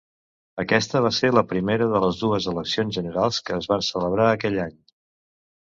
Aquesta 0.61 1.01
va 1.05 1.11
ser 1.17 1.29
la 1.33 1.43
primera 1.51 1.89
de 1.91 2.01
les 2.05 2.23
dues 2.23 2.49
eleccions 2.53 2.97
generals 2.99 3.43
que 3.51 3.61
es 3.61 3.71
van 3.75 3.87
celebrar 3.91 4.29
aquell 4.33 4.61
any. 4.69 4.77